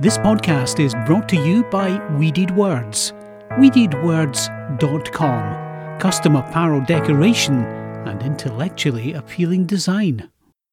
This 0.00 0.16
podcast 0.16 0.80
is 0.80 0.94
brought 1.06 1.28
to 1.28 1.36
you 1.36 1.62
by 1.70 2.00
Weeded 2.18 2.50
Words. 2.56 3.12
WeededWords.com. 3.58 5.98
Custom 6.00 6.36
apparel 6.36 6.80
decoration 6.86 7.66
and 8.08 8.22
intellectually 8.22 9.12
appealing 9.12 9.66
design. 9.66 10.22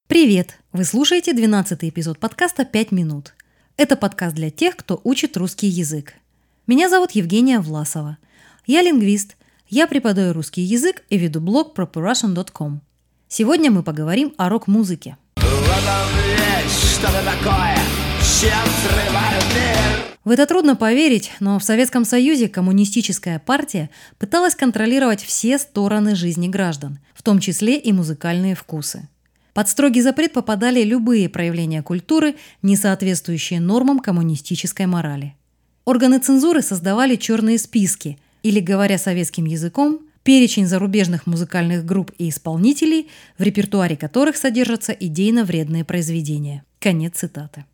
Привет! 0.08 0.58
Вы 0.71 0.86
слушаете 0.86 1.34
12 1.34 1.84
эпизод 1.84 2.19
подкаста 2.19 2.63
«5 2.63 2.96
минут». 2.96 3.33
Это 3.76 3.97
подкаст 3.97 4.33
для 4.33 4.49
тех, 4.49 4.78
кто 4.78 5.01
учит 5.03 5.35
русский 5.35 5.67
язык. 5.67 6.13
Меня 6.65 6.87
зовут 6.87 7.12
Евгения 7.12 7.59
Власова. 7.59 8.19
Я 8.65 8.81
лингвист. 8.81 9.35
Я 9.67 9.87
преподаю 9.87 10.31
русский 10.31 10.62
язык 10.62 11.03
и 11.09 11.17
веду 11.17 11.41
блог 11.41 11.78
properrussian.com. 11.78 12.79
Сегодня 13.28 13.71
мы 13.71 13.83
поговорим 13.83 14.33
о 14.37 14.47
рок-музыке. 14.47 15.17
что-то 16.98 17.21
такое, 17.25 17.77
В 20.23 20.30
это 20.30 20.46
трудно 20.46 20.76
поверить, 20.76 21.32
но 21.40 21.58
в 21.58 21.64
Советском 21.64 22.05
Союзе 22.05 22.48
коммунистическая 22.48 23.40
партия 23.40 23.90
пыталась 24.20 24.54
контролировать 24.54 25.23
все 25.23 25.58
стороны 25.58 26.16
жизни 26.16 26.48
граждан, 26.48 27.00
в 27.16 27.23
том 27.23 27.40
числе 27.40 27.80
и 27.80 27.91
музыкальные 27.91 28.54
вкусы. 28.54 29.08
Под 29.55 29.70
строгий 29.70 30.04
запрет 30.04 30.34
попадали 30.34 30.84
любые 30.84 31.30
проявления 31.30 31.82
культуры, 31.82 32.36
не 32.62 32.76
соответствующие 32.76 33.60
нормам 33.60 33.98
коммунистической 34.00 34.85
морали. 34.85 35.35
Органы 35.85 36.20
цензуры 36.20 36.62
создавали 36.62 37.16
черные 37.16 37.58
списки, 37.58 38.20
или, 38.44 38.60
говоря 38.60 38.99
советским 38.99 39.46
языком, 39.46 40.02
перечень 40.22 40.68
зарубежных 40.68 41.26
музыкальных 41.26 41.85
групп 41.85 42.12
и 42.20 42.30
исполнителей, 42.30 43.10
в 43.40 43.41
репертуаре 43.41 43.98
которых 43.98 44.38
содержатся 44.38 44.91
идейно 44.91 45.44
вредные 45.44 45.84
произведения. 45.84 46.63
Конец 46.80 47.16
цитаты. 47.16 47.66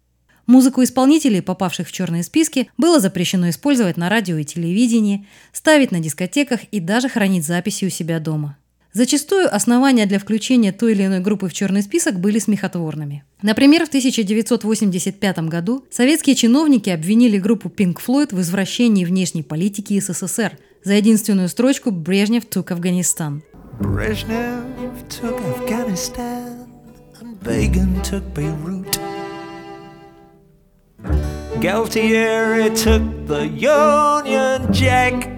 Музыку 0.46 0.84
исполнителей, 0.84 1.42
попавших 1.42 1.88
в 1.88 1.92
черные 1.92 2.24
списки, 2.24 2.70
было 2.78 3.00
запрещено 3.00 3.50
использовать 3.50 3.98
на 3.98 4.10
радио 4.10 4.38
и 4.38 4.44
телевидении, 4.44 5.26
ставить 5.54 5.92
на 5.92 6.00
дискотеках 6.00 6.62
и 6.72 6.80
даже 6.80 7.08
хранить 7.08 7.46
записи 7.46 7.86
у 7.86 7.90
себя 7.90 8.20
дома. 8.20 8.58
Зачастую 8.92 9.54
основания 9.54 10.06
для 10.06 10.20
включения 10.20 10.72
той 10.72 10.92
или 10.92 11.06
иной 11.06 11.20
группы 11.20 11.48
в 11.48 11.54
черный 11.54 11.82
список 11.82 12.20
были 12.20 12.38
смехотворными. 12.38 13.24
Например, 13.42 13.86
в 13.86 13.88
1985 13.88 15.40
году 15.40 15.84
советские 15.90 16.36
чиновники 16.36 16.92
обвинили 16.92 17.40
группу 17.40 17.70
Pink 17.70 17.96
Floyd 18.06 18.36
в 18.36 18.40
извращении 18.42 19.06
внешней 19.06 19.42
политики 19.42 20.00
СССР 20.00 20.60
за 20.84 20.94
единственную 20.94 21.50
строчку 21.50 21.90
«Брежнев 21.90 22.44
took 22.44 22.68
Afghanistan». 22.68 23.42
Брежнев 23.80 24.62
took 25.10 25.42
Afghanistan, 25.58 26.68
and 27.20 27.40
Begin 27.44 28.00
took 28.04 28.24
Beirut. 28.36 29.03
Galtieri 31.62 32.70
took 32.76 33.02
the 33.28 33.50
Union 33.58 34.70
Jack. 34.72 35.30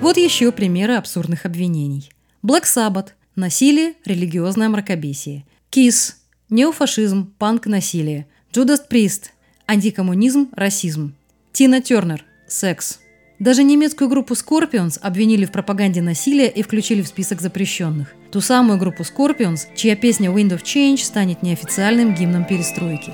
Вот 0.00 0.16
еще 0.16 0.52
примеры 0.52 0.94
абсурдных 0.94 1.44
обвинений. 1.46 2.10
Black 2.42 2.64
Sabbath– 2.64 3.08
насилие, 3.36 3.94
религиозное 4.04 4.68
мракобесие. 4.68 5.44
Kiss– 5.70 6.14
неофашизм, 6.50 7.32
панк-насилие. 7.38 8.26
Judas 8.52 8.80
Priest– 8.88 9.30
антикоммунизм, 9.66 10.48
расизм. 10.54 11.14
Тина 11.52 11.80
Тернер– 11.80 12.24
секс. 12.46 13.00
Даже 13.38 13.64
немецкую 13.64 14.08
группу 14.08 14.34
Scorpions 14.34 14.98
обвинили 15.00 15.44
в 15.44 15.52
пропаганде 15.52 16.02
насилия 16.02 16.48
и 16.48 16.62
включили 16.62 17.02
в 17.02 17.08
список 17.08 17.40
запрещенных. 17.40 18.14
Ту 18.30 18.40
самую 18.40 18.78
группу 18.78 19.02
Scorpions, 19.02 19.66
чья 19.74 19.96
песня 19.96 20.30
Wind 20.30 20.50
of 20.50 20.62
Change 20.62 20.98
станет 20.98 21.42
неофициальным 21.42 22.14
гимном 22.14 22.44
перестройки. 22.44 23.12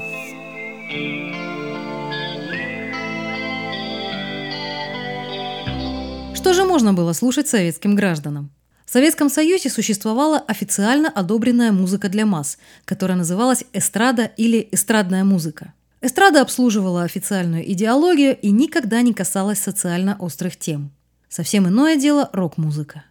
Что 6.41 6.55
же 6.55 6.65
можно 6.65 6.95
было 6.95 7.13
слушать 7.13 7.49
советским 7.49 7.95
гражданам? 7.95 8.51
В 8.87 8.91
Советском 8.91 9.29
Союзе 9.29 9.69
существовала 9.69 10.39
официально 10.39 11.11
одобренная 11.11 11.71
музыка 11.71 12.09
для 12.09 12.25
масс, 12.25 12.57
которая 12.87 13.19
называлась 13.19 13.65
эстрада 13.75 14.31
или 14.39 14.67
эстрадная 14.73 15.23
музыка. 15.23 15.75
Эстрада 16.01 16.41
обслуживала 16.41 17.03
официальную 17.03 17.71
идеологию 17.71 18.39
и 18.41 18.51
никогда 18.53 19.03
не 19.03 19.13
касалась 19.13 19.59
социально 19.59 20.17
острых 20.19 20.57
тем. 20.57 20.93
Совсем 21.29 21.69
иное 21.69 21.97
дело 21.97 22.31
рок-музыка. 22.33 23.05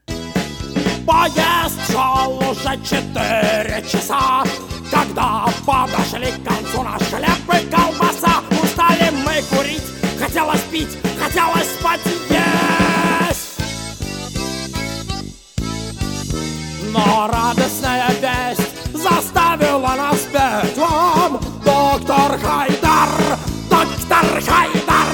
Поезд 1.06 1.80
шел 1.88 2.36
уже 2.40 2.84
четыре 2.84 3.86
часа, 3.88 4.44
когда 4.90 5.46
подошли 5.68 6.32
к 6.32 6.44
концу 6.44 6.82
наш 6.82 7.04
хлеб 7.04 7.62
и 7.62 7.70
колбаса. 7.70 8.42
Устали 8.64 9.12
мы 9.24 9.44
курить, 9.56 9.84
хотелось 10.20 10.62
пить, 10.72 10.98
хотелось 11.20 11.68
спать 11.80 12.09
Но 16.92 17.28
радостная 17.32 18.10
весть 18.22 18.94
заставила 18.94 19.94
нас 19.96 20.20
петь 20.32 20.78
вам 20.78 21.40
Доктор 21.64 22.40
Хайдар, 22.40 23.10
доктор 23.70 24.42
Хайдар, 24.42 25.08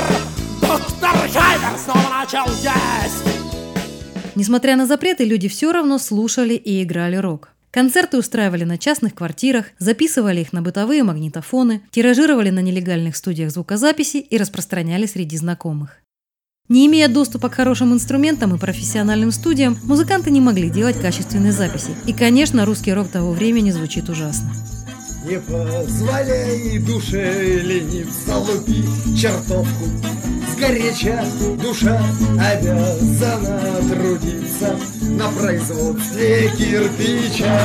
доктор 0.61 1.17
Хайдар 1.29 1.77
снова 1.77 2.09
начал 2.09 2.45
есть 2.61 3.35
Несмотря 4.35 4.75
на 4.75 4.85
запреты, 4.85 5.25
люди 5.25 5.47
все 5.47 5.71
равно 5.71 5.97
слушали 5.97 6.53
и 6.55 6.83
играли 6.83 7.15
рок. 7.15 7.49
Концерты 7.71 8.17
устраивали 8.17 8.63
на 8.63 8.77
частных 8.77 9.13
квартирах, 9.13 9.65
записывали 9.79 10.39
их 10.39 10.53
на 10.53 10.61
бытовые 10.61 11.03
магнитофоны, 11.03 11.81
тиражировали 11.91 12.49
на 12.49 12.59
нелегальных 12.59 13.17
студиях 13.17 13.51
звукозаписи 13.51 14.17
и 14.17 14.37
распространяли 14.37 15.05
среди 15.07 15.35
знакомых. 15.35 16.04
Не 16.67 16.87
имея 16.87 17.07
доступа 17.07 17.49
к 17.49 17.53
хорошим 17.53 17.93
инструментам 17.93 18.55
и 18.55 18.57
профессиональным 18.57 19.31
студиям, 19.31 19.77
музыканты 19.83 20.31
не 20.31 20.41
могли 20.41 20.71
делать 20.71 20.99
качественные 20.99 21.51
записи. 21.51 21.91
И, 22.07 22.13
конечно, 22.13 22.65
русский 22.65 22.91
рок 22.91 23.07
того 23.07 23.33
времени 23.33 23.69
звучит 23.69 24.09
ужасно. 24.09 24.51
Не 25.29 25.39
позволяй 25.39 26.79
душе 26.79 27.61
лениться, 27.61 28.37
лупи 28.37 28.83
чертовку 29.15 29.85
Сгоряча 30.55 31.21
душа 31.61 31.99
обязана 32.39 33.59
трудиться 33.89 34.77
На 35.01 35.27
производстве 35.29 36.49
кирпича. 36.57 37.59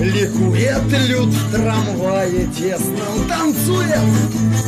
Ликует 0.00 1.08
люд 1.08 1.28
в 1.28 1.52
трамвае 1.52 2.46
тесном 2.48 3.28
Танцует 3.28 4.00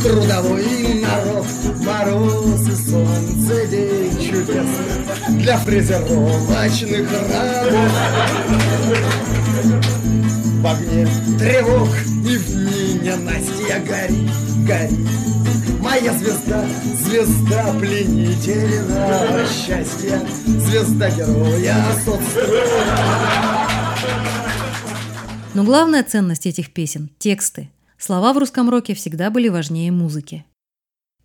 трудовой 0.05 1.03
народ 1.03 1.47
Мороз 1.84 2.69
и 2.69 2.88
солнце, 2.88 3.66
день 3.66 4.06
чудесный 4.36 5.38
Для 5.38 5.56
фрезеровочных 5.58 7.10
работ 7.10 7.76
в 10.60 10.66
огне 10.66 11.06
тревог 11.38 11.88
и 12.24 12.36
в 12.36 13.02
ненастья 13.02 13.78
гори, 13.86 14.28
гори. 14.66 14.96
Моя 15.80 16.12
звезда, 16.14 16.66
звезда 16.94 17.72
пленительного 17.78 19.46
счастья, 19.46 20.20
звезда 20.44 21.10
героя 21.10 21.76
соцстроя. 22.04 23.69
Но 25.54 25.62
главная 25.62 26.02
ценность 26.02 26.46
этих 26.46 26.72
песен– 26.72 27.10
тексты. 27.19 27.70
Слова 27.96 28.32
в 28.32 28.38
русском 28.38 28.69
роке 28.69 28.94
всегда 28.94 29.30
были 29.30 29.48
важнее 29.48 29.92
музыки. 29.92 30.44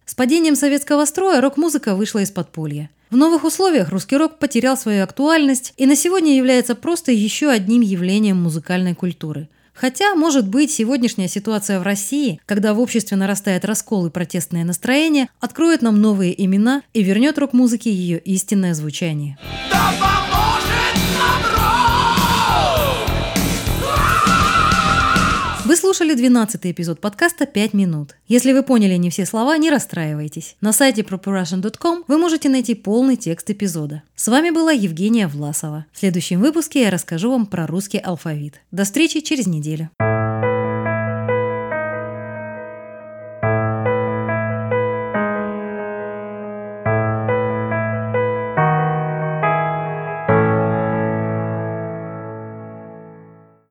С 0.05 0.13
падением 0.13 0.55
советского 0.55 1.05
строя 1.05 1.41
рок-музыка 1.41 1.95
вышла 1.95 2.19
из 2.19 2.31
подполья– 2.31 2.89
в 3.11 3.17
новых 3.17 3.43
условиях 3.43 3.89
русский 3.89 4.15
рок 4.15 4.39
потерял 4.39 4.77
свою 4.77 5.03
актуальность 5.03 5.73
и 5.75 5.85
на 5.85 5.97
сегодня 5.97 6.37
является 6.37 6.75
просто 6.75 7.11
еще 7.11 7.49
одним 7.49 7.81
явлением 7.81 8.41
музыкальной 8.41 8.95
культуры. 8.95 9.49
Хотя, 9.73 10.15
может 10.15 10.47
быть, 10.47 10.71
сегодняшняя 10.71 11.27
ситуация 11.27 11.79
в 11.79 11.83
России, 11.83 12.39
когда 12.45 12.73
в 12.73 12.79
обществе 12.79 13.17
нарастает 13.17 13.65
раскол 13.65 14.05
и 14.05 14.09
протестное 14.09 14.63
настроение, 14.63 15.27
откроет 15.39 15.81
нам 15.81 16.01
новые 16.01 16.41
имена 16.41 16.83
и 16.93 17.03
вернет 17.03 17.37
рок-музыке 17.37 17.91
ее 17.91 18.17
истинное 18.19 18.73
звучание. 18.73 19.37
Давай! 19.71 20.00
Слушали 25.91 26.13
12 26.13 26.67
эпизод 26.67 27.01
подкаста 27.01 27.43
«5 27.43 27.75
минут». 27.75 28.15
Если 28.25 28.53
вы 28.53 28.63
поняли 28.63 28.95
не 28.95 29.09
все 29.09 29.25
слова, 29.25 29.57
не 29.57 29.69
расстраивайтесь. 29.69 30.55
На 30.61 30.71
сайте 30.71 31.01
properrussian.com 31.01 32.05
вы 32.07 32.17
можете 32.17 32.47
найти 32.47 32.75
полный 32.75 33.17
текст 33.17 33.49
эпизода. 33.49 34.01
С 34.15 34.29
вами 34.29 34.51
была 34.51 34.71
Евгения 34.71 35.27
Власова. 35.27 35.87
В 35.91 35.99
следующем 35.99 36.39
выпуске 36.39 36.83
я 36.83 36.91
расскажу 36.91 37.29
вам 37.29 37.45
про 37.45 37.67
русский 37.67 37.97
алфавит. 37.97 38.61
До 38.71 38.85
встречи 38.85 39.19
через 39.19 39.47
неделю. 39.47 39.89